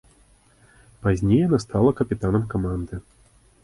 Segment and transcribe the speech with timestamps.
[1.05, 2.95] Пазней яна стала капітанам каманды.